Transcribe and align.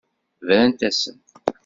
Brant-asen. 0.43 1.17